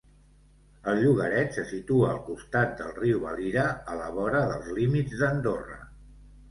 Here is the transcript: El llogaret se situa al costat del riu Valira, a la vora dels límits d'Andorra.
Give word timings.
El 0.93 1.01
llogaret 1.03 1.53
se 1.59 1.65
situa 1.73 2.09
al 2.15 2.23
costat 2.31 2.73
del 2.81 2.91
riu 2.99 3.23
Valira, 3.29 3.69
a 3.95 4.01
la 4.03 4.11
vora 4.19 4.43
dels 4.55 4.75
límits 4.81 5.19
d'Andorra. 5.25 5.81